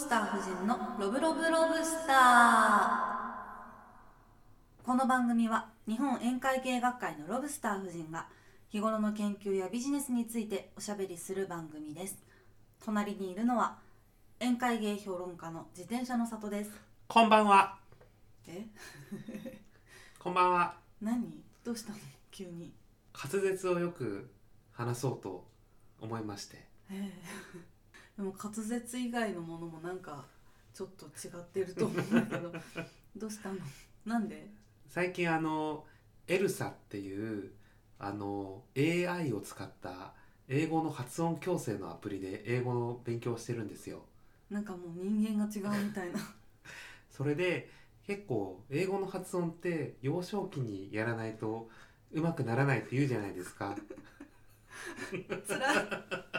[0.00, 8.26] スター夫人のロブロブロブスターこの番組は日本宴会芸学会のロブスター夫人が
[8.70, 12.16] 日頃の研究やビジネスについておしゃべりする番組です
[12.82, 13.76] 隣にいるのは
[14.40, 16.70] 宴会芸評論家の自転車の里です
[17.06, 17.76] こんばんは。
[18.48, 18.64] え？
[20.18, 20.76] こんばんは。
[21.02, 21.98] 何どうしたの？
[22.30, 22.72] 急に
[23.12, 24.30] 滑舌をよく
[24.72, 25.46] 話そうと
[26.00, 26.56] 思いまして。
[26.90, 27.69] ええ
[28.20, 30.26] でも滑舌以外のものもなんか
[30.74, 32.52] ちょっと違ってると思うんだけど。
[33.16, 33.56] どうしたの？
[34.04, 34.46] なんで？
[34.88, 35.86] 最近あの
[36.26, 37.50] エルサっていう
[37.98, 40.12] あの AI を使った
[40.48, 44.02] 英語の発音矯正のアプリで英語の勉強をしてるんですよ。
[44.50, 46.20] なんかもう人間が違うみたいな。
[47.10, 47.70] それで
[48.06, 51.70] 結構英語の発音って幼少期にやらないと
[52.12, 53.74] うまくならないって言うじゃないですか。
[55.46, 56.29] つらい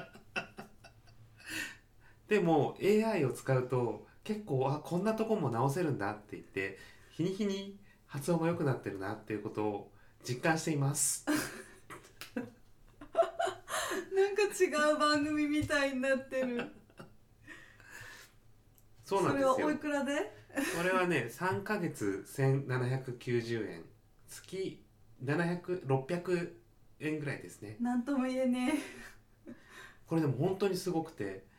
[2.31, 6.79] でも AI を使うと結構あこんなとこも直せるんだって言って
[7.11, 9.91] 日に日に発音が良くなってるなっていうことを
[10.23, 11.25] 実感しています。
[11.27, 11.33] な
[12.41, 12.47] ん
[14.33, 16.69] か違う番組みたいになってる。
[19.03, 19.53] そうなんですよ。
[19.55, 20.31] それはおいくらで？
[20.77, 23.83] これはね3ヶ月1790円。
[24.29, 24.81] 月
[25.21, 26.53] 700600
[27.01, 27.75] 円ぐらいですね。
[27.81, 28.75] なんとも言えね
[30.07, 31.50] これでも本当にすごくて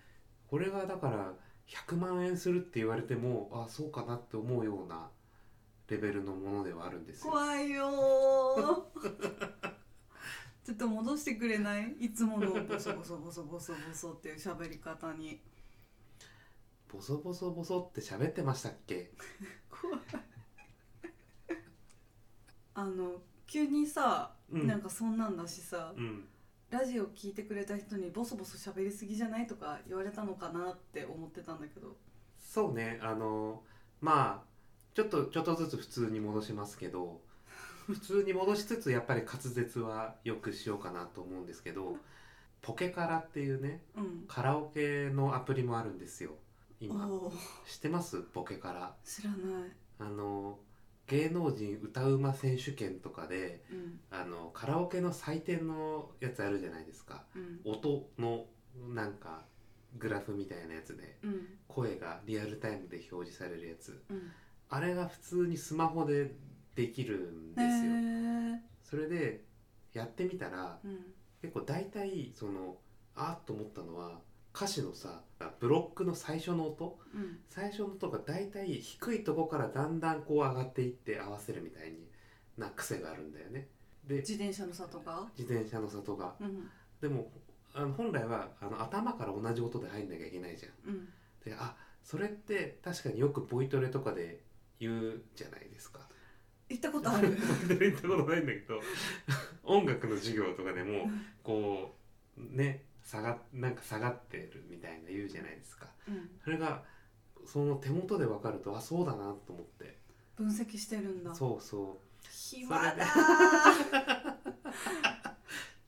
[0.53, 1.33] これがだから
[1.67, 5.08] 100万円するって言われてもあそうかなって思うような
[5.89, 7.31] レベルのものではあるんでえすよ。
[7.33, 9.00] 怖いよー。
[10.62, 11.92] ちょっと戻してくれない？
[11.92, 15.41] いつものボソボソボソボソボソっていう喋り方に。
[16.86, 19.11] ボソボソボソって喋ってましたっけ？
[19.70, 20.00] 怖い。
[22.75, 24.67] あの急にさ、うん。
[24.67, 26.28] なんかそんなんだしさうん
[26.73, 31.95] ラジオ聞いてくれた人にボソボソ喋りすぎじゃないとか言われたのかなって思ってたんだけど。
[32.39, 32.98] そうね。
[33.03, 33.62] あの
[34.01, 34.47] まあ
[34.95, 37.20] ちょっとちょっとずつ普通に戻しますけど
[37.87, 41.98] 普通に戻しつつやっぱり滑舌はよくしようかなと思うんですけど
[42.63, 44.25] ポケカラっていうねうん。
[44.27, 46.30] カラオケのアプリもあるんですよ。
[46.80, 47.07] 今。
[47.67, 48.23] 知ってます？
[48.23, 48.96] ポケカラ。
[49.05, 49.70] 知らない。
[49.98, 50.58] あの
[51.12, 54.00] 芸能人歌うま選手権とかでうん。
[54.11, 57.24] あのカラオケの採点のやつあるじゃないですか。
[57.36, 57.61] うん。
[57.70, 58.46] 音の
[58.95, 59.45] なんか
[59.98, 61.46] グラフみたいなやつでうん。
[61.68, 64.02] 声がリアルタイムで表示されるやつ。
[64.08, 64.30] うん。
[64.70, 66.34] あれが普通にスマホで
[66.74, 68.58] できるんへですよ、ー。
[68.83, 69.45] それで
[69.92, 71.12] やってみたらうん。
[71.42, 72.78] 結構大体その
[73.14, 74.20] あっと思ったのは
[74.55, 75.23] 歌詞のさ
[75.58, 76.98] ブロックの最初の音？
[77.14, 77.39] うん。
[77.48, 82.07] 最初の音が大体低いとこからだんだんこう上がっていって合わせるみたいに
[82.58, 83.68] な癖があるんだよね。
[84.07, 85.27] で自転車の里が？
[85.39, 86.35] 自転車の里が。
[86.40, 86.68] うん。
[87.01, 87.30] でも
[87.74, 90.92] あの本来はあの頭から同じ音で入んなきゃいけないじゃん。
[90.92, 91.08] うん。
[91.45, 94.40] であそれって確かによくボイトレとかで
[94.79, 96.01] 言うじゃないですか。
[96.69, 97.36] 行ったことある。
[97.69, 98.80] 行ったことないんだけど
[99.64, 101.11] 音楽の授業とかでも
[101.42, 101.95] こ
[102.36, 105.86] うね下がなんか下がってるみたいな言うじゃないですか。
[106.08, 106.30] うん。
[106.42, 106.83] それが
[107.45, 109.98] その手元で分かるとあそうだなと思って。
[110.36, 111.35] 分析してるんだ。
[111.35, 112.27] そうそう。
[112.30, 114.35] 暇だー。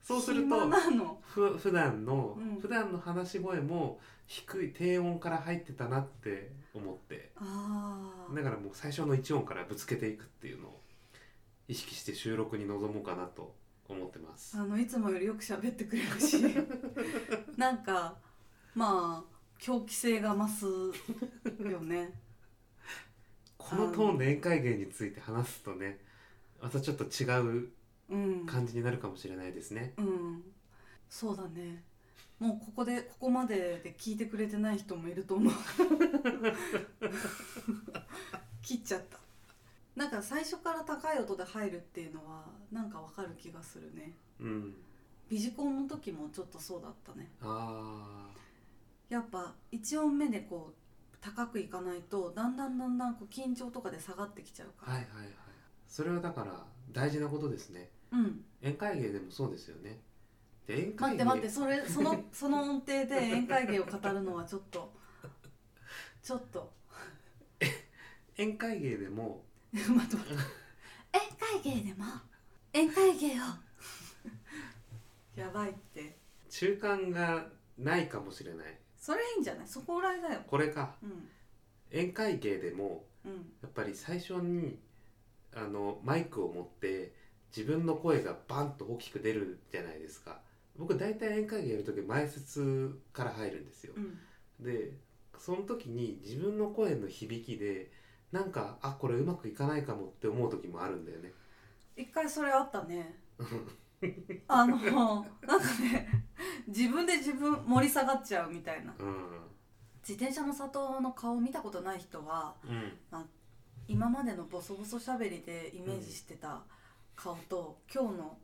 [0.02, 2.60] そ うする暇とふ普段の、うん。
[2.60, 7.32] 普段の話し声も低い低音から入ってたなって思って。
[7.38, 10.80] だからもう最初の1音からぶつけていくっていうのを
[11.68, 13.54] 意識して収録に臨もうかなと
[13.92, 14.56] 思ってます。
[14.56, 16.42] あのいつもよりよく喋ってくれるし。
[17.56, 18.16] なんか
[18.74, 20.64] まあ狂気性が増す
[21.70, 22.12] よね。
[23.58, 25.98] このトーンで宴会芸について話すとね
[26.60, 27.68] またちょっと違う
[28.10, 28.46] うん。
[28.46, 29.94] 感じになるかもしれないですね。
[29.96, 30.42] うん。
[31.08, 31.82] そうだね。
[32.38, 35.52] もうここでここまでで聞いてくれてない人もいると思う。
[38.60, 39.18] 切っちゃった
[39.96, 44.12] なんか最初から高い音で入るっていうのはなんかわかる気がするね。
[44.40, 44.74] うん。
[45.28, 47.30] ビジコンの時もちょっとそうだったね。
[47.40, 48.28] あ
[49.08, 55.28] やっぱ1音目でこう高くいかないとだんだんだんだんこう緊張とかで下がってきちゃうから、あはいはいはい。
[55.86, 57.90] それはだから大事なことですね。
[58.12, 58.44] うん。
[58.62, 60.00] 宴会芸でもそうですよね。
[60.66, 61.14] で宴待会芸。
[61.14, 64.92] って待ってそれその その音程で宴会芸を語るのはちょっと
[66.20, 66.72] ちょっと。
[68.36, 69.44] 宴会芸でも
[69.90, 70.42] 待って待って。
[71.12, 72.04] 宴会芸でも？
[72.72, 73.42] 宴会芸を？
[75.40, 76.16] やばいって。
[76.50, 77.48] 中間が
[77.78, 78.78] ないかもしれない。
[78.96, 79.68] それいいんじゃない？
[79.68, 80.42] そこぐらいだよ。
[80.46, 80.96] これか。
[81.02, 81.28] うん。
[81.90, 83.32] 宴会芸でもうん。
[83.62, 84.78] やっぱり最初に
[85.54, 87.12] あのマイクを持って
[87.56, 90.40] 自分の声がバンと大きく出るじゃないですか。
[90.76, 94.18] 僕大体宴会芸やる時前説から入るんですようん
[94.58, 94.90] で
[95.38, 97.92] その時に自分の声の響きで
[98.34, 101.32] なんかあこれうまくいかないかもって思う時もあるんだよね。
[101.96, 103.20] 一回それあったね。
[104.48, 106.08] あのなんかね
[106.66, 108.92] 自分で自分盛り下がっちゃうみたいな。
[108.98, 109.16] うん。
[110.00, 113.24] 自転車の里の顔見たことない人はうん。
[113.86, 116.60] 今までのボソボソしゃべりでイメージしてた
[117.14, 118.36] 顔と、今日の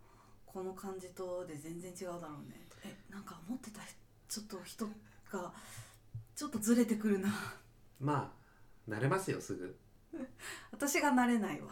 [0.47, 2.55] この感じとで全然違うだろうね。
[2.85, 3.81] えなんか思ってた
[4.29, 4.87] ちょっと人
[5.33, 5.53] が
[6.37, 7.35] ちょっとずれてくるな。
[7.99, 8.40] まあ
[8.89, 9.79] 慣れますよすぐ。
[10.73, 11.71] 私が慣れないわ。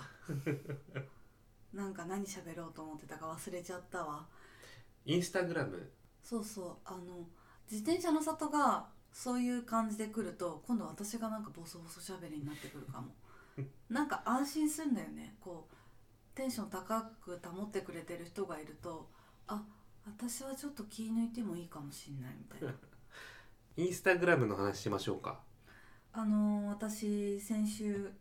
[1.73, 4.27] なんか何喋ろうと思ってたか忘れちゃったわ。
[5.05, 5.91] インスタグラム？
[6.23, 6.77] そうそう。
[6.85, 7.29] あの
[7.71, 13.15] 自転車の里がそういう感じで来ると今度私がなんかボソボソしゃべりになってくるかも。
[13.89, 15.37] なんか安心するんだよね。
[15.41, 15.75] こう
[16.37, 19.11] テンション高く保ってくれてる人がいると
[19.49, 19.65] あ
[20.07, 22.75] 私はちょっと気抜いてもいいかもしんないみたいな。
[23.77, 25.41] インスタグラムの話しましょうか
[26.13, 28.13] あの私先週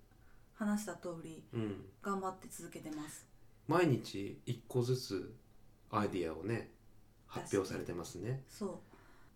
[0.56, 1.86] 話した通りうん。
[2.02, 3.26] 頑張って続けてます。
[3.68, 5.36] 毎日一個ずつ
[5.92, 6.72] アイディアをね
[7.28, 8.44] 発表されてますね。
[8.48, 8.82] そ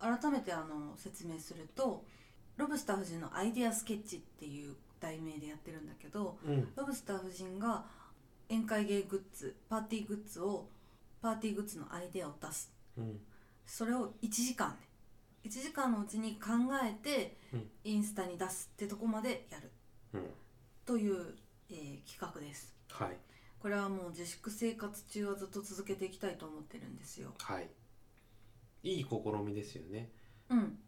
[0.00, 2.04] 改めてあの説明すると
[2.56, 6.68] ロブスター夫人のアイデアスケッチっていう題名でやってるんだけどうん。
[6.76, 7.84] ロブスター夫人が
[8.48, 10.68] 宴会芸グッズパーティーグッズを
[11.20, 12.72] パーティーグッズのアイデアを出す。
[12.98, 13.20] うん。
[13.64, 14.86] それを1時間で
[15.44, 16.50] 1時間のうちに考
[16.84, 17.70] えてうん。
[17.84, 19.70] インスタに出すってとこまでやる。
[20.14, 20.30] うん。
[20.86, 21.36] という、
[21.70, 22.74] えー企画です。
[22.90, 23.16] はい。
[23.60, 27.32] これはもう自粛生活中はずっと続けていきたいと思ってるんですよ。
[27.38, 27.68] はい。
[28.82, 30.10] いい試みですよね。
[30.48, 30.78] うん。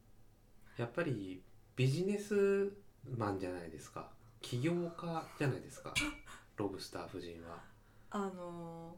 [0.76, 1.42] やっぱり
[1.76, 2.72] ビジネス
[3.16, 4.10] マンじゃないですか。
[4.40, 5.94] 起業家じゃないですか。
[6.56, 7.62] ロブスター夫人は。
[8.10, 8.96] あの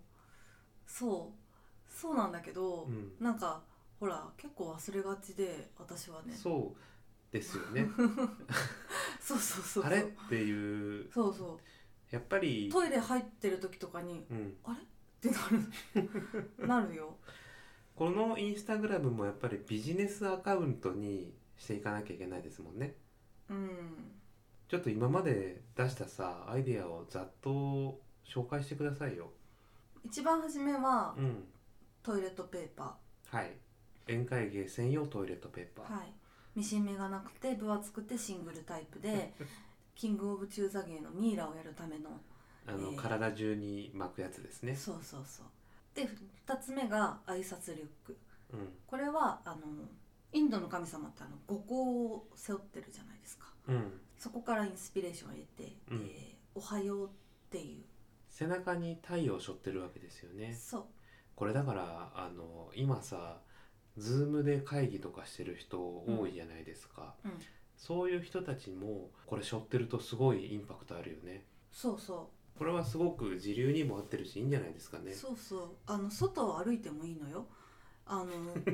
[0.86, 1.92] ーそう。
[1.92, 3.12] そうなんだけど、うん。
[3.20, 3.62] なんか
[3.98, 6.34] ほら結構忘れがちで私はね。
[6.34, 7.88] そうですよね。
[9.20, 9.84] そうそうそうそう。
[9.84, 10.02] あれ？
[10.02, 11.10] っていう。
[11.12, 11.58] そうそ
[12.10, 14.82] やっぱりうトイレ入ってる時とかにうん、あれ？
[14.82, 14.84] っ
[15.20, 15.48] てな
[16.58, 16.66] る。
[16.68, 17.16] なるよ。
[17.94, 22.94] このインスタグラムもやっぱりビジネスアカウントにしていかなきゃいけないですもんね。
[23.48, 24.12] うん。
[24.68, 29.32] ちょっと今まで出したさアイデアをざっと紹介してくださいよ。
[30.04, 31.48] 一番初めはうん。
[32.02, 32.96] トイレットペーパ
[33.28, 33.58] はい
[34.06, 36.12] 宴会芸専用トイレットペーパー、ーはい。
[36.54, 39.34] ミシン目がなくて分厚くてシングルタイプで
[39.94, 42.20] キングオブ中座芸のミイラをやるための
[42.66, 44.74] あの、えー体中に巻くやつですね。
[44.74, 45.46] そうそうそう。
[45.94, 46.08] で
[46.46, 48.16] 2つ目が挨拶リュック。
[48.52, 48.68] うん。
[48.86, 49.66] これはあの
[50.32, 53.52] インドの神様ってあの五行を背負ってるじゃないですか。
[53.68, 54.00] うん。
[54.18, 56.06] そこからインスピレーションを入れて「うん。
[56.06, 57.10] えーおはよう」っ
[57.50, 57.84] ていう。
[58.30, 60.54] 背中に太陽を背負ってるわけですよね。
[60.54, 60.84] そう。
[61.34, 63.40] これだからあの今さ
[63.98, 67.32] ズームで会議とかしてる人多いじゃないですか、うん。
[67.76, 71.44] そういう人たちもこれ背負ってるとすごいインパクトあるよね。
[71.72, 75.12] そうそこれはすごく時流にも合ってるしいいんじゃないですかね。
[75.12, 75.68] うそうそう。
[75.86, 77.46] あの外を歩いてもいいのよ。
[78.06, 78.26] あの、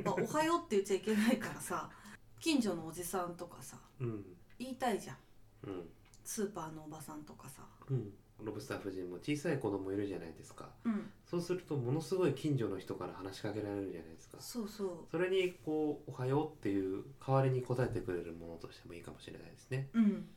[0.04, 1.90] まあ、 おはようって言っちゃいけないからさ
[2.38, 4.24] 近所のおじさんとかさうん。
[4.58, 5.16] 言いたいじゃん。
[5.64, 5.88] うん。
[6.24, 7.66] スーパーのおばさんとかさ。
[7.90, 8.12] うん
[8.44, 10.69] ロブスター夫人も小さい子供いるじゃないですか。
[10.85, 11.11] うん。
[11.25, 14.37] そうするとものすごい近所の人から話しかけられるじゃないですか。
[14.41, 19.89] そうそそれにこう「おはよう」っていう代わりに答えてくれるものとしてもいいかもしれないですね。
[19.94, 20.29] ううん。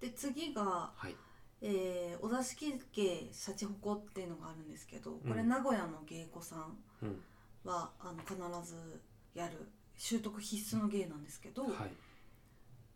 [0.00, 1.16] で次がはい。
[1.60, 7.22] えーお座敷芸シャチホコっていうのがあるんですけどこれうん名古屋の芸妓さんうん。
[7.64, 8.36] は、あの必
[8.70, 9.00] ず
[9.34, 9.56] やる
[9.96, 11.92] 習得必須の芸なんですけど、はい。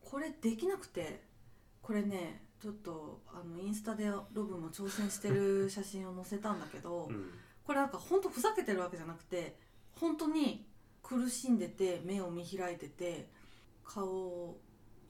[0.05, 1.23] これできなくて
[1.83, 7.31] これねちょっとあのインスタでロブも挑戦してる 写真を載せたんだけど、うん。
[7.65, 9.59] これなんか本当ふざけてるわけじゃなくて
[9.93, 10.67] 本当に
[11.03, 13.29] 苦しんでて目を見開いてて
[13.85, 14.61] 顔を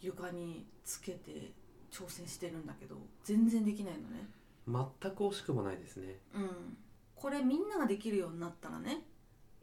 [0.00, 1.52] 床につけて
[1.90, 4.28] 挑戦してるんだけど全然できないのね。
[4.66, 6.20] 全く惜しくもないですね。
[6.34, 6.76] うん、
[7.14, 9.06] これみんなができるようになったらね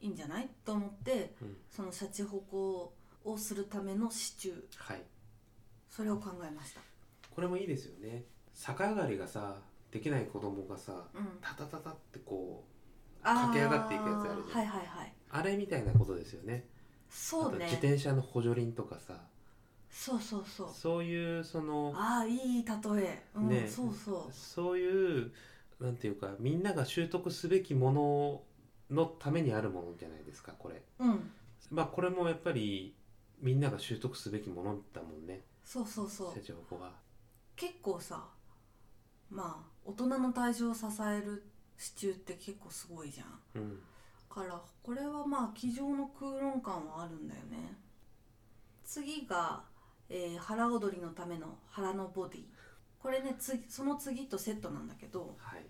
[0.01, 1.57] いいんじゃないと思ってうん。
[1.69, 4.55] そのシャチホコをするための支柱。
[4.77, 5.03] はい。
[5.89, 6.94] それを考えました
[7.35, 8.23] これもいいですよね。
[8.55, 9.57] 逆上がりがさ
[9.91, 11.27] できない子供がさうん。
[11.41, 12.63] タタタタってこ
[13.21, 14.59] う駆け上がっていくやつあるじゃん。
[14.59, 15.13] はいはいはい。
[15.29, 16.65] あれみたいなことですよね。
[17.09, 17.65] そうね。
[17.65, 19.21] 自転車の補助輪とかさ。
[19.89, 20.69] そうそうそう。
[20.73, 23.67] そういうそのああいい例え、うんね。
[23.67, 25.31] そうそそういう
[25.81, 28.41] なんていうかみんなが習得すべきもの
[28.91, 30.81] のためにあるものじゃないですかこれ。
[30.99, 31.31] ううん。
[31.71, 32.95] まあこれもやっぱり
[33.41, 35.41] みんなが習得すべきものだもんね。
[35.63, 36.33] そうそうそう。
[36.33, 36.91] 社長子が
[37.55, 38.27] 結構さ
[39.29, 41.43] まあ大人の体重を支える
[41.77, 43.61] 支柱って結構すごいじゃん。
[43.61, 43.79] うん。
[44.29, 47.77] からこれはまあ机上の空論感はあるんだよね。
[48.83, 49.63] 次が、
[50.09, 52.43] えー腹踊りのための腹のボディ。
[52.99, 55.65] これね次その次とセットなんだけどはい。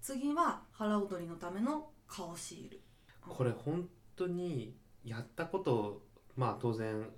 [0.00, 2.80] 次は腹踊りのための顔シール。
[3.20, 6.02] これ本当にやったこと
[6.36, 7.10] まあ当然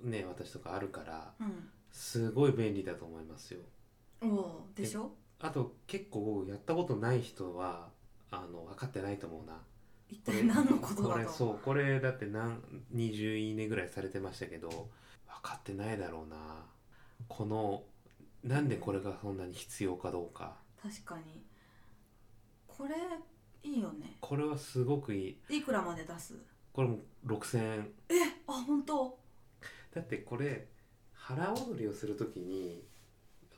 [0.00, 3.60] ね私とかあるからうんすごい便利だと思いますよ。
[4.22, 5.12] おおでしょ？
[5.40, 7.88] あと結構やったことない人は
[8.30, 9.60] あの分かってないと思うな。
[10.08, 12.60] 一体何のことこれだとそうこれだって何
[12.94, 14.86] 20いいねぐらいされてましたけど分
[15.42, 16.36] かってないだろうな。
[17.28, 17.84] この
[18.42, 20.56] なんでこれがそんなに必要かどうか。
[20.82, 21.42] 確かに。
[22.66, 22.94] これ
[23.62, 24.16] いいよね。
[24.20, 25.56] これはすごくいい。
[25.58, 26.34] いくらまで出す？
[26.72, 27.88] これも6000円。
[28.46, 29.18] あ本当？
[29.94, 30.68] だってこれ
[31.28, 32.82] 腹踊りをする時に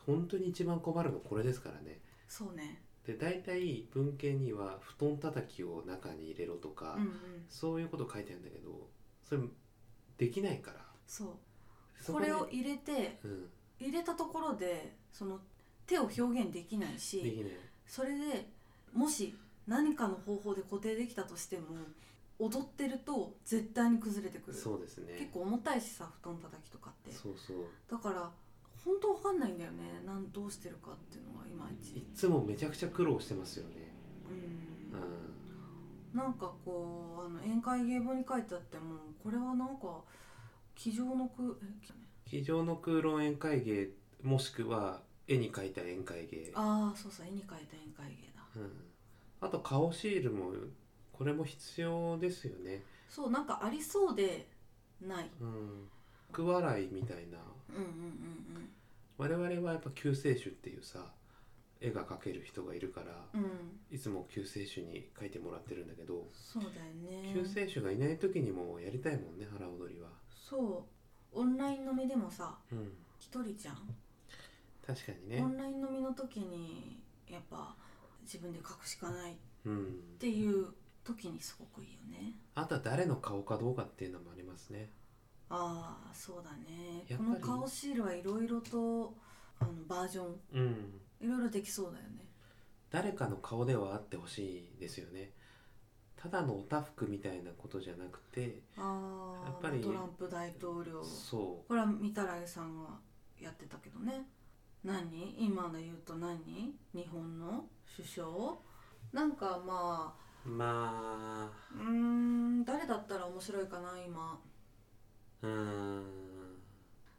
[0.05, 2.01] 本当に一番困るのこれですからね。
[2.27, 2.83] そうね。
[3.07, 7.13] で大体文献には布団叩きを中に入れろとか、うんうん。
[7.49, 8.89] そういうこと書いてあるんだけど
[9.25, 9.43] それ
[10.19, 10.81] できないから。
[11.07, 11.37] そ
[12.09, 12.13] う。
[12.13, 13.47] これを入れてうん。
[13.79, 15.39] 入れたところでその
[15.87, 17.53] 手を表現できないでしきない。
[17.87, 18.49] それで
[18.93, 19.37] もし
[19.69, 21.67] 何かの方法で固定できたとしても
[22.41, 24.57] 踊ってると絶対に崩れてくる。
[24.57, 25.15] そうですね。
[25.19, 27.13] 結構重たいしさ布団叩きとかって。
[27.13, 27.57] そうそう。
[27.89, 28.31] だから
[28.85, 30.03] 本当わかんないんだよね。
[30.07, 31.99] なんどうしてるかっていうのがいまいち。
[31.99, 33.95] いつもめちゃくちゃ苦労してますよね。
[34.93, 34.99] うん。
[34.99, 40.01] うなんかこうあの宴会芸本に書いてあってもこれはなんか
[40.75, 41.95] 机上の句えきん
[42.27, 43.89] 机上の空論宴会芸
[44.23, 46.51] もしくは絵に描いた宴会芸。
[46.55, 48.43] ああそうそう絵に描いた宴会芸だ。
[48.57, 48.73] うん、
[49.43, 50.53] あと顔シールも
[51.21, 52.83] これも必要ですよね。
[53.07, 54.47] そうなんかありそうで
[55.03, 55.31] ない。
[55.39, 55.87] うん。
[56.33, 57.37] 福笑いみたいな。
[57.69, 58.71] うんうんうん
[59.19, 61.13] 我々はやっぱ救世主っていうさ
[61.79, 63.43] 絵が描ける人がいるからうん。
[63.43, 63.51] うん
[63.91, 67.35] いつも救世主に描いてもらってるんだけどそうだよね。
[67.35, 70.09] 救世主がいない時にもやりたいもんね腹踊りは。
[70.33, 70.87] そ
[71.35, 71.39] う。
[71.39, 72.93] オンライン飲みでもさうん。
[73.19, 73.77] 一人じゃん、
[74.87, 75.43] 確かにね。
[75.43, 76.99] オンライン飲みの時に
[77.29, 77.77] やっぱ
[78.23, 79.37] 自分で書くしかないっ
[79.67, 80.69] うんていう
[81.05, 82.35] 時にすごくいいよね。
[82.55, 84.91] あとは誰の顔かどうかっていうのもありますね。
[85.49, 87.05] ああそうだね。
[87.17, 89.15] この顔シールはいろいろと
[89.59, 90.41] あのバージョン。
[90.53, 91.01] うん。
[91.21, 92.27] いろいろできそうだよね。
[92.91, 95.33] 誰かの顔ではあってほしいですよね。
[96.17, 101.03] ただのおたふくみたいなことじゃなくてああやっぱりトランプ大統領。
[101.03, 102.91] そこれは御手洗さんが
[103.41, 104.27] やってたけどね。
[104.85, 105.37] 何？
[105.39, 106.75] 今の言うと何？
[106.95, 107.65] 日本の
[107.97, 108.29] 首相？
[109.13, 111.51] なんかまあうまあ。
[111.75, 114.39] うーん誰だったら面白いかな今。
[115.43, 116.05] うーん。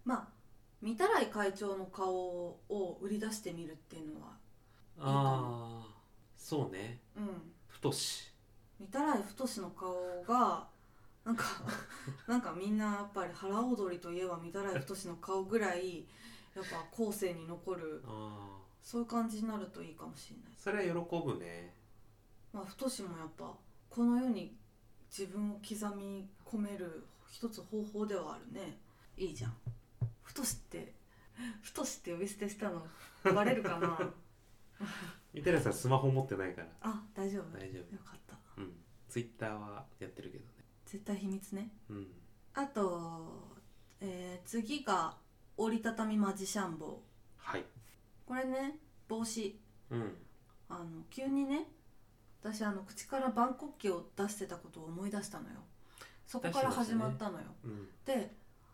[0.06, 0.28] まあ
[0.84, 4.28] 御手洗会長の顔を売り出してみるっていうのは。
[5.00, 5.88] ああ
[6.36, 7.00] そうね。
[7.16, 7.52] うん。
[7.68, 8.32] 太し。
[8.80, 10.68] 御手洗太の顔が
[11.24, 11.46] なんか
[12.28, 16.08] なんかみんなやっぱり腹踊りといえば御手洗太の顔ぐらい
[16.56, 20.54] やっぱ後世に残るああそういう感じになるといいかもしれない。
[20.58, 21.76] それは喜ぶね
[22.54, 23.54] まあ太もやっぱ
[23.90, 24.56] この世に
[25.10, 28.78] 自分を刻み込める一つ方法ではあるね。
[29.18, 29.54] いいじゃん。
[30.24, 30.94] 太って
[31.62, 32.86] 太って呼び捨てしたの
[33.34, 34.14] バレるかな。
[35.34, 36.68] みたいなさんスマホ持ってないから。
[36.82, 37.58] あ大丈夫。
[37.58, 38.38] 大丈よかった。
[38.58, 38.74] 夫うん。
[39.10, 40.52] ツイッターはやってるけどね。
[40.86, 41.72] 絶対秘密ね。
[41.90, 42.08] うん。
[42.54, 43.50] あと、
[44.00, 45.18] えー次が
[45.58, 47.04] 折りたたみマジシャン帽
[47.38, 47.66] はい。
[48.26, 49.60] これね帽子。
[49.90, 50.18] うん。
[50.70, 51.68] あの急にね
[52.44, 55.56] 私あの口から万国旗を出してたことを思い出したのよ。
[56.26, 57.88] そこから始まったのよ、うん。
[58.06, 58.32] で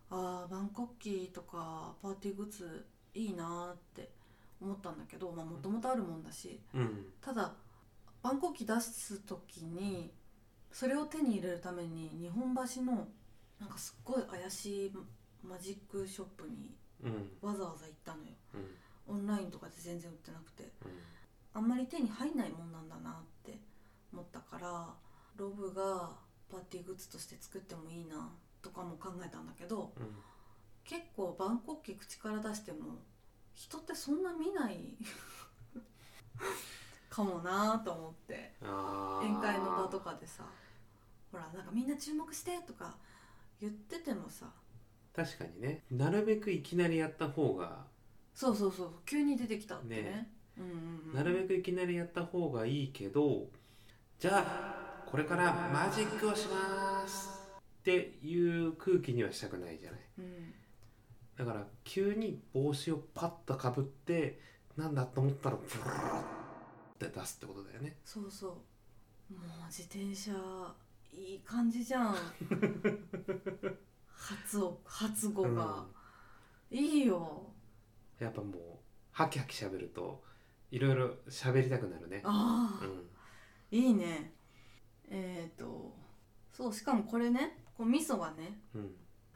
[0.10, 4.10] ああ万国旗とかパーティーグッズいいなーって
[4.62, 6.60] 思ったんだけどもともとあるもんだし。
[6.74, 7.06] うん。
[7.22, 7.54] ただ
[8.24, 10.12] 万国旗出す時に
[10.72, 13.08] それを手に入れるために日本橋の
[13.60, 14.94] なんかすっごい怪しい
[15.44, 17.30] マジックショップにうん。
[17.42, 18.30] わざわざ行ったのよ。
[19.10, 19.16] うん。
[19.16, 20.64] オンラインとかで全然売ってなくて。
[20.86, 20.92] うん。
[21.54, 23.37] あんまり手に入んないもんなんだなって
[24.18, 24.88] 思ったから
[25.36, 26.10] ロブが
[26.50, 28.30] パーティーグッズとして作ってもいいな
[28.64, 30.08] とかも考えたんだけどうん。
[30.84, 33.04] 結構万国旗口から出しても
[33.54, 34.96] 人ってそんな見ない
[37.10, 40.46] かもなと思って宴会の場とかでさ
[41.30, 42.98] ほらなんかみんな注目してとか
[43.60, 44.50] 言っててもさ
[45.14, 45.84] 確かにね。
[45.92, 47.86] なるべくいきなりやった方が
[48.34, 50.02] そうそうそう急に出てきたってね。
[50.04, 50.32] ね。
[50.58, 53.48] うんうんうん、なるべくいきなりやった方がいいけど
[54.20, 60.00] じゃあこれからマジックをしますっていう空気にはしたくないじゃない。
[60.18, 60.54] うん。
[61.38, 64.40] だから急に帽子をパッとかぶって
[64.76, 66.24] なんだと思ったらブルーっ
[66.98, 67.98] て出すってことだよね。
[68.04, 68.48] そうそ
[69.30, 69.34] う。
[69.34, 70.32] もう自転車
[71.14, 72.16] いい感じじゃん。
[74.10, 75.86] 発を発語が、
[76.72, 77.54] いいよ。
[78.18, 78.60] やっぱもう
[79.12, 80.24] ハキハキしゃべると
[80.72, 82.22] いろいろ喋りたくなるね。
[82.26, 83.17] ああ、うん
[83.72, 84.34] いいね。
[85.10, 85.96] えっ、と
[86.52, 88.96] そうしかもこれねこう味噌がねうん。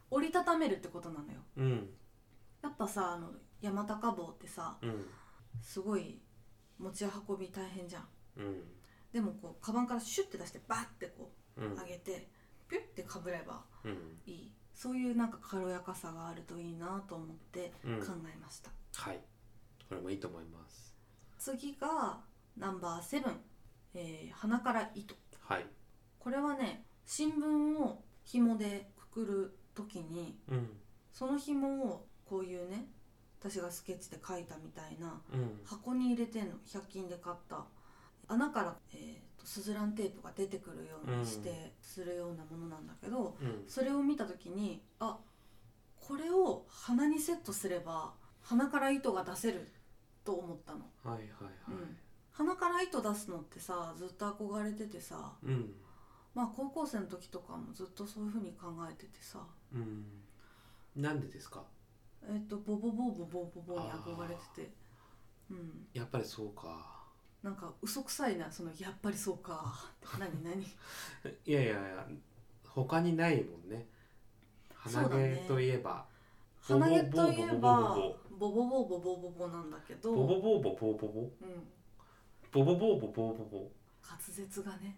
[0.10, 1.40] 折りたためるってことなのよ。
[1.58, 1.90] うん。
[2.62, 3.30] やっぱさあの
[3.62, 5.06] 山高帽ってさうん。
[5.62, 6.20] すごい
[6.78, 8.08] 持ち運び大変じゃん。
[8.38, 8.64] うん。
[9.14, 11.74] でもこうカバンからシュッて出してバッてこうん。
[11.74, 12.30] う上げて
[12.68, 14.20] ピュッてかぶればうん。
[14.26, 14.52] いい。
[14.74, 18.00] そういうなんか軽やかさがあるといいなと思ってうん。
[18.00, 19.20] 考えました、はい。
[19.88, 20.96] これもいいと思います。
[21.38, 22.22] 次が
[22.58, 23.34] ナンバーセブン、
[23.94, 25.16] えー鼻から糸。
[25.42, 25.66] はい。
[26.20, 30.70] これはね新聞を紐でくくる時にうん。
[31.12, 32.86] その紐をこういうね
[33.40, 35.62] 私がスケッチで描いたみたいなうん。
[35.66, 36.56] 箱に入れてんの。
[36.68, 37.66] 100均で買った。
[38.28, 43.64] 穴から、えーとスズランテープが出てくるようにしてするようなものなんだけど、うん。
[43.68, 45.18] それを見た時にあ
[46.00, 49.68] これを鼻にセットすれば鼻から糸が出せる
[50.24, 51.22] と思ったの、はいはい
[51.70, 51.76] うん。
[51.76, 52.11] はい
[52.42, 55.74] 鼻から糸出すのってさずっと憧れててさうん。
[56.34, 59.40] まあ高校生の時とかもずっとそういう風に考えててさ。
[59.74, 60.06] うん。
[60.96, 61.64] なんでですか？
[62.24, 64.72] えっ、とボボボボボボボに憧れてて。
[65.50, 65.88] うん。
[65.94, 67.02] やっぱりそうか。
[67.44, 69.90] なんか嘘くさいなそのやっぱりそうか。
[70.20, 70.62] 何何？
[70.64, 72.08] いやいやいや
[72.68, 73.86] 他にないもんね。
[74.74, 76.06] 鼻毛といえば。
[76.62, 77.96] 鼻毛といえば
[78.40, 79.48] ボボボボボボボボ。
[79.50, 80.14] なんだけど。
[80.16, 81.22] ボボボボボボボ？
[81.22, 81.30] うん
[82.52, 83.72] ボボボボボボボ
[84.04, 84.98] 滑舌がね。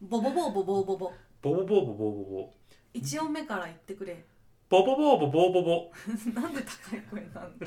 [0.00, 2.54] ボボボボボボボボボボボボボボ
[2.92, 4.24] 一音目から言ってくれ。
[4.68, 5.92] ボボボボボボボ
[6.34, 7.66] なんで高い声なんだ。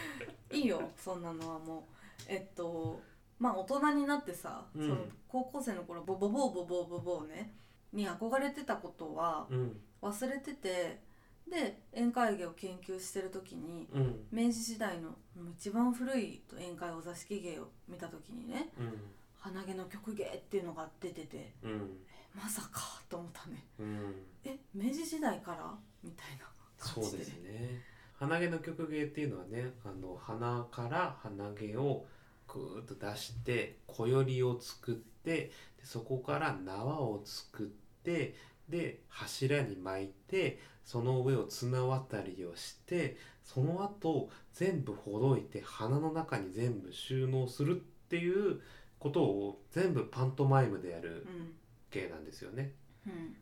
[0.50, 1.82] いいよそんなのはもう。
[2.26, 3.02] えっと
[3.38, 4.88] まあ大人になってさ、うん。
[4.88, 7.54] その高校生の頃ボボボボボボボね
[7.92, 9.80] に憧れてたことはうん。
[10.00, 11.02] 忘れてて
[11.48, 14.26] で宴会芸を研究してる時にうん。
[14.30, 15.10] 明治時代の
[15.58, 18.92] 一番古い宴会お座敷芸を見た時にねうん。
[19.38, 21.98] 鼻毛の曲芸っていうのが出ててうん。
[22.34, 23.64] まさかと思ったね。
[23.78, 24.14] うん。
[24.44, 26.44] え明治時代からみたいな
[26.78, 27.16] 感じで。
[27.16, 27.82] そうですね。
[28.20, 32.04] 鼻毛の曲芸っていうのはねあの鼻から鼻毛を
[32.46, 35.50] ぐーっと出して小よりを作ってで
[35.84, 37.66] そこから縄を作っ
[38.04, 38.34] て
[38.68, 40.58] で柱に巻いて
[40.90, 48.60] その上を綱渡りをしてその後全部ほどいて鼻の中に全部収納するっていう
[48.98, 51.52] ことを全部パントマイムでやるうん。
[51.92, 52.72] 芸なんですよね。
[53.06, 53.36] うん、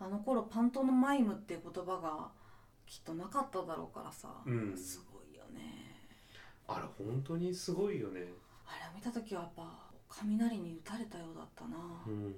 [0.00, 2.30] あの頃パントのマイムっていう言葉が
[2.84, 4.76] きっとなかっただろうからさ、うん。
[4.76, 6.08] すごいよね。
[6.66, 8.22] あれ本当にすごいよね。
[8.66, 9.72] あれを見た時はやっぱ
[10.08, 11.76] 雷に打たれたようだったな、
[12.08, 12.34] うん、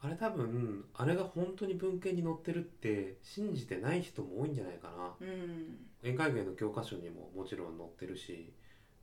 [0.00, 5.26] あれ多分あれが本当に文献に載ってるって信じてない人も多いんじゃないかな。
[5.26, 5.78] うん。
[6.02, 8.52] 宴会芸の教科書にももちろん載ってるし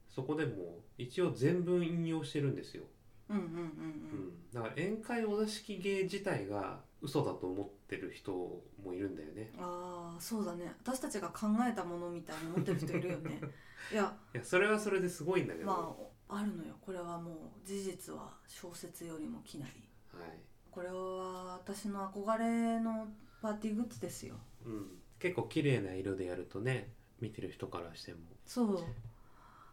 [0.08, 2.84] そこでも一応全文引用してるんですよ、
[3.30, 4.34] うんうんうんうん。
[4.54, 9.52] だから宴会お座敷芸自体が嘘だと思ってる人もいるんだよね。
[9.58, 10.72] うんああそうだね。
[10.84, 13.42] 私たちが考えたものみたいに思ってる人いるよね。
[13.92, 14.16] いや。
[14.34, 15.98] いやそれはそれですごいんだけど、ま
[16.30, 16.76] ああるのよ。
[16.80, 17.32] これはも
[17.64, 19.74] う事実は小説よりもきなり
[20.08, 23.08] はいこれは私の憧れの
[23.42, 24.36] パーティーグッズですよ。
[24.66, 24.88] うん、
[25.20, 26.90] 結構綺麗な色でやるとね
[27.22, 28.80] 見てる人からしても、そう。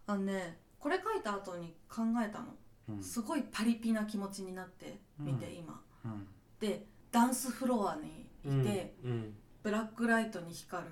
[0.06, 2.46] あのねこれ書いた後に考えたの。
[2.88, 3.02] うん。
[3.02, 5.80] すごいパリピな気持ちになって見て、うん今。
[6.04, 6.26] うん。
[6.58, 9.10] でダンスフロアにいて、うん。
[9.10, 9.34] うん。
[9.62, 10.90] ブラックライトに光る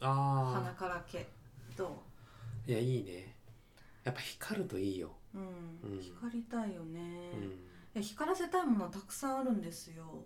[0.00, 1.26] あ鼻から毛
[1.76, 2.02] と、
[2.66, 3.34] あいやいいね。
[4.04, 5.42] やっぱ光るといいよ、うん。
[5.92, 6.00] うん。
[6.00, 7.00] 光りたいよね、
[7.34, 7.44] うん。
[7.44, 7.50] い
[7.94, 10.24] や光らせたいものはたくさんあるんですよ。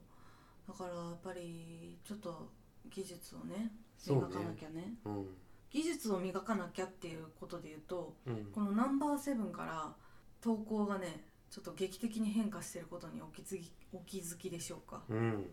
[0.66, 2.50] だからやっぱりちょっと
[2.90, 3.72] 技術をね
[4.06, 4.94] 磨かなきゃね。
[5.04, 5.26] うん。
[5.70, 8.46] 技術を磨かなきゃっていうことで言うとうん。
[8.52, 9.92] このナンバーセブンから
[10.40, 15.02] 投稿がねちょっと劇的に変化してることにお気づきお気づきでしょうか。
[15.08, 15.50] うん。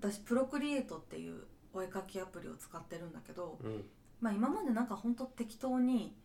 [0.00, 3.84] 私プロクリエイトっていうお絵描きアプリを使ってるんだけどうん。
[4.20, 6.16] まあ今までなんかほんと適当に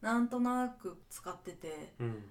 [0.00, 2.24] なんとなく使っててうん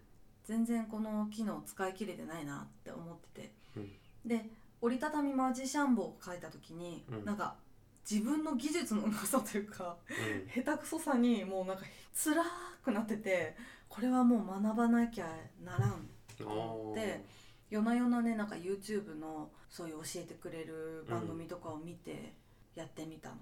[0.52, 3.90] 全然この機能使い切れてないなって思ってて、うん。
[4.26, 4.50] で
[4.82, 7.24] 折りたたみマジシャンボを描いた時に、うん。
[7.24, 7.56] なんか
[8.10, 10.64] 自分の技術のなさというかうん。
[10.64, 11.84] 下手くそさにもうなんか
[12.14, 12.44] 辛
[12.84, 13.56] くなってて
[13.88, 15.26] これはもう学ばなきゃ
[15.64, 16.06] ならん
[16.38, 17.24] と思って
[17.70, 22.34] 夜な夜なねなんか YouTube のそういう教えてくれる番組とかを見て
[22.76, 23.36] やってみたの。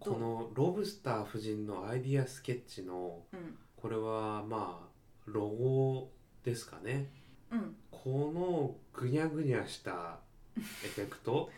[0.00, 3.56] このロブスター夫人のアイディアスケッチのうん。
[3.76, 4.94] これはまあ
[5.26, 6.10] ロゴ
[6.44, 7.06] ですかね。
[7.50, 7.76] うん。
[7.90, 10.18] このぐにゃぐにゃした
[10.56, 11.50] エフェクト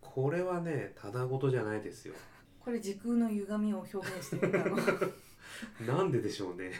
[0.00, 2.14] これはねただごとじゃないですよ。
[2.60, 4.76] これ時空の歪みを表現してみたの
[5.96, 6.72] なんででしょうね。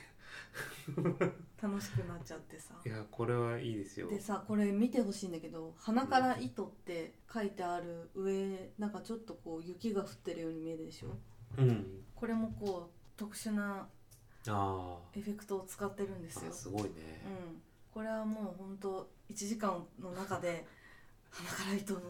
[1.61, 2.75] 楽しくなっちゃってさ。
[2.85, 4.09] いやこれはいいですよ。
[4.09, 11.17] でさこれ見てほしいんだけど「鼻から糸」って書いてある上なんかちょっとこう雪が降ってるように見えるでしょ？
[11.59, 12.05] うん。
[12.15, 13.89] これもこう特殊なあ
[15.15, 16.53] エフェクトを使ってるんですよ。
[16.53, 16.89] すごいね、
[17.27, 20.67] うん、これはもうほんと1時間の中で
[21.31, 22.01] 鼻から糸の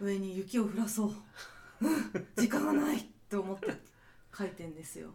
[0.00, 1.08] 上に雪を降らそう。
[1.08, 3.66] う ん時間がないって思って
[4.36, 5.10] 書いてんですよ。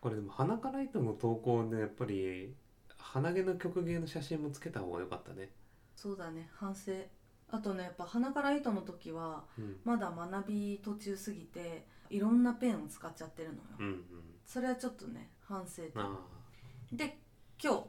[0.00, 2.54] これでも鼻から糸の投稿ねやっぱり
[2.96, 5.50] 鼻毛の曲芸の写真もつけた方が良かったね。
[5.96, 6.48] そうだね。
[6.54, 6.92] 反省。
[7.52, 9.80] あとねやっぱ鼻から糸の時はうん。
[9.84, 14.04] まだ学び途中すぎていろんなペンを使っちゃってるのよ、うんうん。
[14.46, 16.16] それはちょっとね反省点あ
[16.92, 17.18] で
[17.62, 17.84] 今日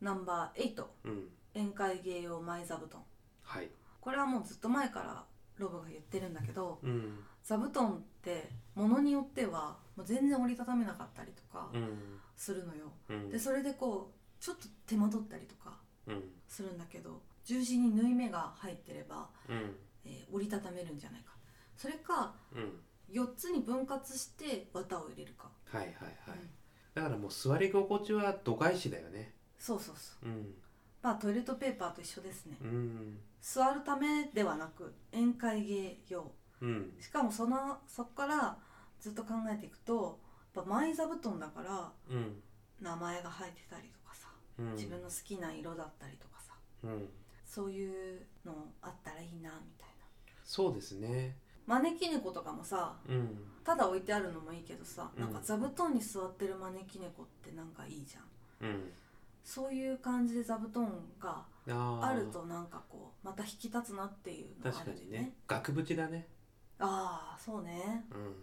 [0.00, 1.28] ナンバー8あうん。
[1.52, 3.02] 宴会芸用前座布団。
[3.42, 3.68] はい。
[4.00, 5.24] これはもうずっと前から
[5.58, 7.18] ロブが言ってるんだけどうん。
[7.42, 11.98] 座布団ってものによってはもう全然折りたためなかったりとかうん。
[12.36, 13.28] するのよ、うん。
[13.30, 16.22] でそれでこうちょっと手間取ったりとかうん。
[16.46, 19.74] するんだけど十字に縫い目が入ってれば、うん。
[20.04, 21.32] えー折りたためるんじゃないか。
[21.76, 22.80] それかうん。
[23.12, 26.48] 4つに分割して綿を入れるか、はいはいはい、うん
[26.94, 29.32] だからもう座り心地は度外視だよね。
[29.58, 30.28] そうそうそう。
[30.28, 30.54] うん。
[31.02, 32.56] まあトイレットペーパーと一緒ですね。
[32.62, 33.18] うん。
[33.40, 36.30] 座るためではなく宴会芸用。
[36.60, 36.92] うん。
[37.00, 38.56] しかもそのそこから
[39.00, 40.18] ずっと考えていくと
[40.54, 42.42] やっぱ前座布団だからうん。
[42.80, 44.72] 名前が入ってたりとかさうん。
[44.72, 47.08] 自分の好きな色だったりとかさうん。
[47.46, 50.06] そういうのあったらいいなみたいな。
[50.44, 53.38] そうですね招き猫とかもさうん。
[53.62, 55.22] ただ置いてあるのもいいけどさ、うん。
[55.22, 58.20] なんか座布団に座ってる招き猫ってなんかいいじゃ
[58.64, 58.68] ん。
[58.68, 58.92] うん。
[59.44, 65.34] そういう感じで座布団があるとなんかこうまた引き立つなっていうのがあ確かるんでにね。
[65.46, 66.28] 額縁だね。
[66.78, 68.04] ああそうね。
[68.10, 68.34] うん。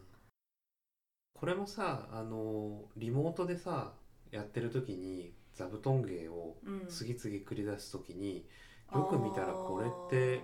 [1.33, 3.93] これもさあのリモートでさ
[4.31, 6.87] やってる時に座布団芸をうん。
[6.89, 8.47] 次々繰り出す時に、
[8.93, 10.43] よく見たらこれって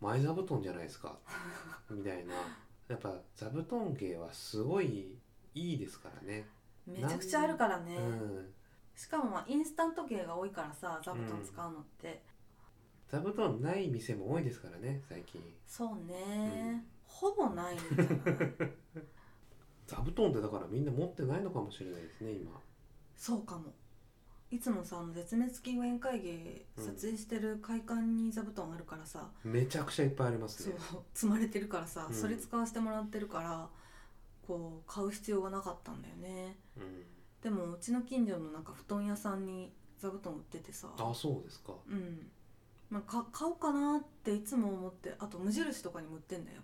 [0.00, 1.18] 前座布団じゃないですか。
[1.90, 2.34] みたいな。
[2.88, 5.16] やっぱ座布団芸はすごい
[5.54, 6.48] いいですからね、
[6.86, 8.52] めちゃくちゃあるからね、うん
[8.96, 12.22] しかもまあインスタント芸が多いからさ座布団使うのって、
[13.08, 15.40] 座布団ない店も多いですからね最近。
[15.66, 16.14] そうね、
[16.74, 16.84] うん。
[17.06, 18.06] ほぼないんじゃない？
[19.86, 22.60] 座布団ってだからみんな持ってないのかもしれないですね今。
[23.16, 23.72] そうかも
[24.50, 30.78] いつもさあの絶滅危惧宴会芸うん撮影してる会館に座布団あるからさ、めちゃくちゃいっぱいありますそうね
[31.14, 32.14] 積まれてるからさ、うん。
[32.14, 33.68] それ使わせてもらってるから
[34.46, 36.56] こう買う必要がなかったんだよね。
[36.76, 37.04] うん。
[37.42, 40.88] でもうちの近所のなんか布団屋さんに座布団売っててさ。
[40.98, 41.72] あそうですか。
[41.88, 42.26] うん、
[42.90, 46.60] まあ、か買おうかなっていつも思ってあと無印とかにも売ってんだよ。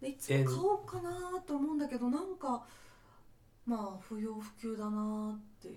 [0.00, 2.64] でいつも買おうかなと思うんだけどなんか
[3.66, 5.76] まあ不要不急だなっていう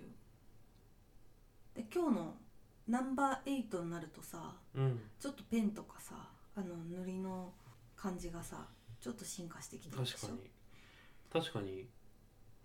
[1.76, 2.34] で今日の
[2.88, 5.00] ナンバー8になるとさうん。
[5.20, 6.16] ちょっとペンとかさ
[6.56, 7.54] あの塗りの
[7.96, 8.68] 感じがさ
[9.00, 10.18] ちょっと進化してきてるでしょ？
[10.28, 10.50] 確かに。
[11.32, 11.88] 確かに。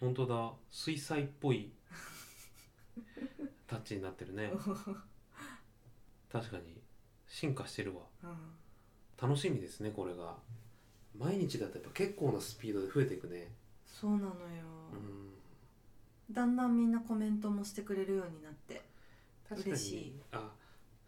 [0.00, 0.52] 本当だ。
[0.70, 1.72] 水彩っぽい
[3.66, 4.52] タッチになってるね。
[6.30, 6.80] 確かに。
[7.28, 8.02] 進化してるわ。
[8.24, 8.36] うん、
[9.28, 10.36] 楽しみですねこれが。
[11.18, 13.48] 毎日だとやっぱ結構なスピードで増えていくね。
[13.86, 14.34] そうなのよ、
[14.92, 15.32] うん。
[16.30, 18.82] だんだんみんなコメントもしてくれるようになって
[19.48, 19.72] 確かに。
[19.72, 20.20] 嬉しい。
[20.32, 20.50] あ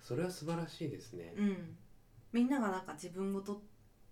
[0.00, 1.76] それは素晴らしいですね、うん。
[2.32, 3.60] みんながなんか自分事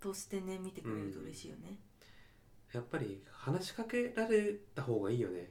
[0.00, 1.78] としてね見てくれると嬉しいよね、
[2.72, 5.48] やっぱり話しかけられた方がいいよね。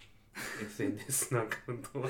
[0.62, 2.10] SNS のアカウントは。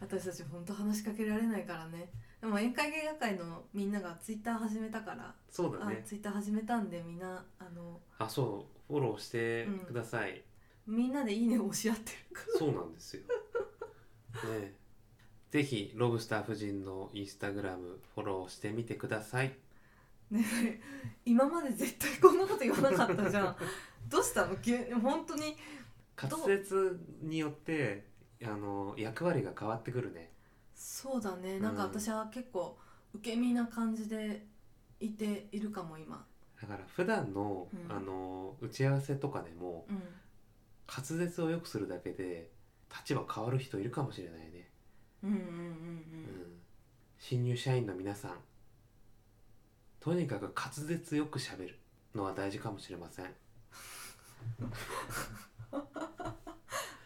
[0.00, 2.08] 私たち本当話しかけられないからね。
[2.40, 6.02] でも宴会芸学会のみんながツイッター始めたから、あそうだね。
[6.06, 8.78] ツイッター始めたんでみんなあのあそう。
[8.88, 10.42] フォローしてください、
[10.86, 13.22] みんなでいいねを押し合ってるかそうなんですよ。
[13.22, 13.28] ね。
[14.46, 14.74] え
[15.50, 19.54] ぜひロブスター夫人のインスタグラムフォローしてみてください。
[20.30, 20.80] らねえ
[21.24, 23.56] 今まで絶対こんなこと言わなかったじゃん。
[24.10, 24.56] どうしたの？
[24.56, 25.56] 急に本当に？
[26.20, 28.04] 滑舌によって
[28.42, 30.32] あの役割が変わってくるね。
[30.74, 31.58] そうだね。
[31.60, 32.78] なんかうん私は結構
[33.14, 34.46] 受け身な感じで
[35.00, 36.26] いているかも今。
[36.60, 37.92] だから普段の、うん。
[37.92, 40.02] あの打ち合わせとかでもうん。
[40.90, 42.50] 滑舌を良くするだけで
[42.90, 44.57] 立場変わる人いるかもしれないね。
[45.22, 45.44] うんうんうんうん。
[45.44, 46.60] うん。
[47.18, 48.32] 新入社員の皆さん。
[50.00, 51.78] とにかく滑舌よく喋る。
[52.14, 53.26] のは大事かもしれません。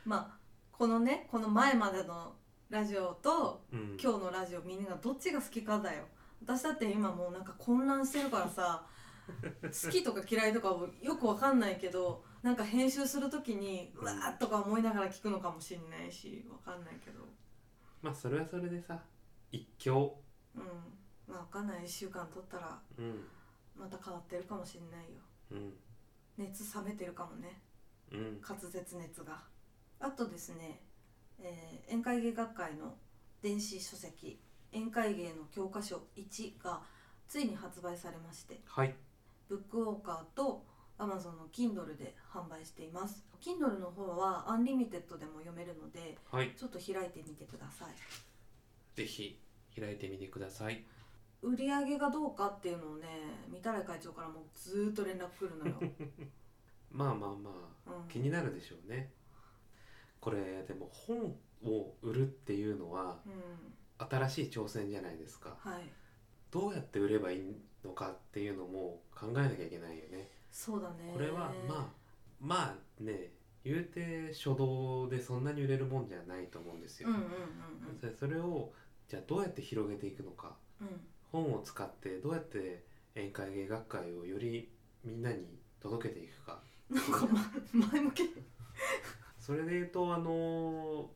[0.05, 0.39] まあ
[0.71, 2.35] このねこの前までの
[2.71, 6.05] ラジオとうん、今日のラジオみんながどっちが好きかだよ。
[6.43, 8.85] 私だって今もうなんか混乱してるからさ
[9.63, 17.21] 好きとか嫌いとかも よくわかんないけどなんか編集する時にうわーっとか思いながら聞くのかもしれないしわかんないけど
[18.03, 18.99] まあそれはそれでさ
[19.51, 20.19] 一興。
[20.57, 20.63] うん。
[21.29, 21.85] まあわかんない。
[21.85, 23.25] 1週間撮ったらうん。
[23.79, 25.21] また変わってるかもしれないよ。
[25.53, 25.73] うん。
[26.37, 27.61] 熱冷めてるかもね。
[28.11, 28.41] うん。
[28.41, 29.43] 滑舌熱が。
[30.01, 30.81] あとですね、
[31.41, 32.95] えー宴会芸学会の
[33.41, 34.41] 電子書籍
[34.73, 36.83] 「宴会芸の教科書1」が
[37.29, 38.95] ついに発売されましてはい。
[39.49, 40.62] ブックウォーカーと
[41.03, 43.25] Amazon の Kindle で販売しています。
[43.41, 46.53] Kindle の方はアンリミテッドでも読めるのではい。
[46.57, 47.89] ちょっと開いてみてください。
[48.95, 49.41] ぜひ
[49.79, 50.85] 開いてみてください。
[51.43, 53.09] 売り上げがどうかっていうのをね
[53.51, 55.75] 御手洗会長からもうずーっと連絡来るのよ、
[56.93, 57.51] まあまあま
[57.87, 59.13] あうん、気になるでしょうね。
[60.21, 63.75] これでも本を売るっていうのはうん。
[64.09, 65.57] 新しい挑戦じゃないですか。
[65.61, 65.83] はい。
[66.51, 71.11] どうやって売ればいいのかっていうのも考えなきゃいけないよねそうだね。
[71.13, 71.87] これはまあ
[72.41, 73.31] まあね
[73.65, 77.25] 言うて初動でそんなに売れるもんじゃないと思うんですよ、うんうんう
[77.93, 78.73] んでそれを
[79.09, 80.55] じゃあどうやって広げていくのか。
[80.81, 80.89] うん。
[81.31, 82.85] 本を使ってどうやって
[83.15, 84.71] 宴会芸学会をより
[85.05, 85.47] みんなに
[85.81, 86.61] 届けていくか。
[86.91, 87.27] うんなんか、
[87.73, 88.23] ま、前向き。
[89.39, 91.11] それで言うとあの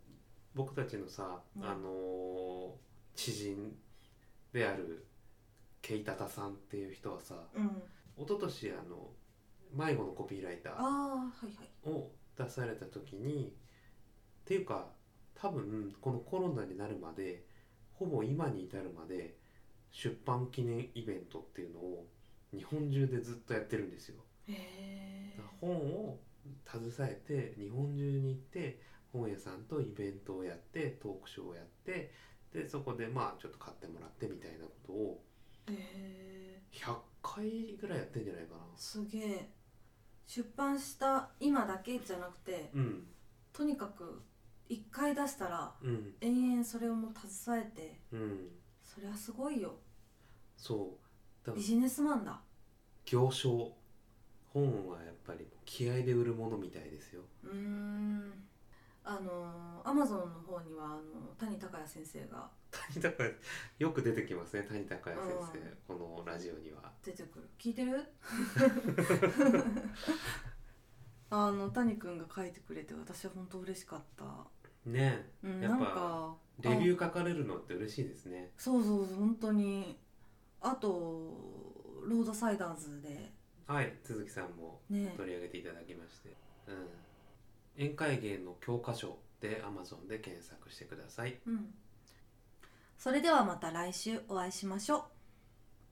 [0.54, 1.64] 僕たちのさ、うん。
[1.64, 2.74] あの
[3.14, 3.74] 知人
[4.52, 5.06] である
[5.82, 7.82] ケイタタさんっていう人はさうん。
[8.18, 9.10] 一昨年あの
[9.74, 13.54] 迷子のコピーライターを出された時に
[14.42, 14.88] っていうか
[15.34, 17.44] 多分このコロナになるまで
[17.94, 19.36] ほぼ今に至るまで
[19.90, 22.06] 出版記念イベントっていうのを
[22.54, 24.16] 日本中でずっとやってるんですよ。
[25.60, 26.18] 本を
[26.66, 28.80] 携えて日本中に行って
[29.12, 32.12] 本屋さんとイベントをやってトークショーをやって
[32.52, 35.24] でそこでまあちょっと買ってもらってみたいなことを
[35.68, 38.60] へえ100回ぐらいやってんじゃないかな。
[38.76, 39.50] すげえ
[40.26, 43.06] 出版した今だけじゃなくてうん。
[43.52, 44.22] とにかく
[44.68, 46.14] 一回出したらうん。
[46.20, 48.48] 延々それをもう携えてうん。
[48.84, 49.74] そりゃすごいよ。
[50.56, 50.96] そ
[51.44, 51.46] う。
[51.46, 52.40] だビジネスマンだ。
[53.04, 53.72] 行商。
[54.52, 57.22] 本はやっぱり気合で売るものみたいですよ。
[57.44, 58.32] うーん
[59.08, 61.00] あのアマゾンの方にはあの
[61.38, 63.36] 谷孝也先生が谷高也
[63.78, 65.32] よく出てきますね谷高也先
[65.86, 65.98] 生、うん。
[66.00, 66.90] このラジオには。
[67.04, 67.48] 出てくる。
[67.56, 68.02] 聞いてる？
[71.30, 74.24] あの谷君が書いてくれて私は本当嬉しかった、
[74.90, 75.30] ね。
[75.44, 78.50] うん、やっぱレビュー書かれるのって嬉しいですね。
[78.58, 80.00] そうそうそう本当に。
[80.60, 80.88] あと
[82.02, 83.32] ロードサイダーズで。
[83.68, 85.14] はい鈴木さんもね。
[85.16, 86.34] 取り上げていただきまして、
[86.66, 86.88] うん、
[87.76, 91.38] 宴会芸の教科書で Amazon で検索してください。
[91.46, 91.74] うん。
[92.98, 95.02] それではまた来週お会いしましょう。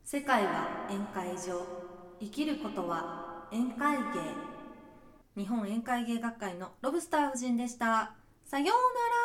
[0.04, 1.66] 世界は宴会場。
[2.20, 5.42] 生きることは宴会芸。
[5.42, 8.14] 日本宴会芸学会のロブスター夫人でした。
[8.44, 9.23] さようなら。